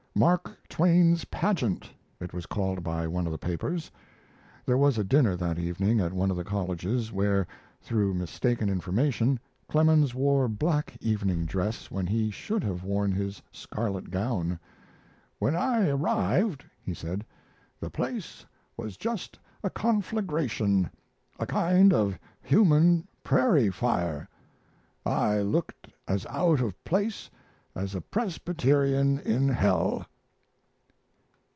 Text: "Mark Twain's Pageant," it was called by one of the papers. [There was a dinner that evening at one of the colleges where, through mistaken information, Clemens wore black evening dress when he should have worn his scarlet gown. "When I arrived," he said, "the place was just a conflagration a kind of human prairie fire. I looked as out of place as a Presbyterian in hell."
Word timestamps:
"Mark 0.13 0.57
Twain's 0.67 1.23
Pageant," 1.23 1.89
it 2.19 2.33
was 2.33 2.45
called 2.45 2.83
by 2.83 3.07
one 3.07 3.25
of 3.25 3.31
the 3.31 3.37
papers. 3.37 3.89
[There 4.65 4.77
was 4.77 4.97
a 4.97 5.05
dinner 5.05 5.37
that 5.37 5.57
evening 5.57 6.01
at 6.01 6.11
one 6.11 6.29
of 6.29 6.35
the 6.35 6.43
colleges 6.43 7.13
where, 7.13 7.47
through 7.79 8.13
mistaken 8.15 8.67
information, 8.67 9.39
Clemens 9.69 10.13
wore 10.13 10.49
black 10.49 10.97
evening 10.99 11.45
dress 11.45 11.89
when 11.89 12.07
he 12.07 12.29
should 12.29 12.61
have 12.61 12.83
worn 12.83 13.13
his 13.13 13.41
scarlet 13.53 14.11
gown. 14.11 14.59
"When 15.39 15.55
I 15.55 15.87
arrived," 15.87 16.65
he 16.83 16.93
said, 16.93 17.25
"the 17.79 17.89
place 17.89 18.45
was 18.75 18.97
just 18.97 19.39
a 19.63 19.69
conflagration 19.69 20.91
a 21.39 21.45
kind 21.45 21.93
of 21.93 22.19
human 22.41 23.07
prairie 23.23 23.71
fire. 23.71 24.27
I 25.05 25.39
looked 25.41 25.87
as 26.05 26.25
out 26.25 26.59
of 26.59 26.83
place 26.83 27.29
as 27.73 27.95
a 27.95 28.01
Presbyterian 28.01 29.17
in 29.19 29.47
hell." 29.47 30.05